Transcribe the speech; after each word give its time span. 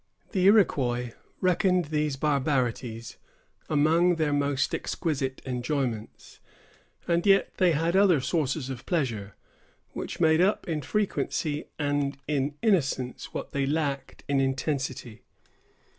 The 0.31 0.45
Iroquois 0.47 1.11
reckoned 1.41 1.85
these 1.85 2.15
barbarities 2.15 3.17
among 3.69 4.15
their 4.15 4.33
most 4.33 4.73
exquisite 4.73 5.43
enjoyments, 5.45 6.39
and 7.07 7.23
yet 7.23 7.55
they 7.57 7.73
had 7.73 7.95
other 7.95 8.19
sources 8.19 8.71
of 8.71 8.87
pleasure, 8.87 9.35
which 9.91 10.19
made 10.19 10.41
up 10.41 10.67
in 10.67 10.81
frequency 10.81 11.65
and 11.77 12.17
in 12.27 12.55
innocence 12.63 13.31
what 13.31 13.51
they 13.51 13.67
lacked 13.67 14.23
in 14.27 14.39
intensity. 14.39 15.21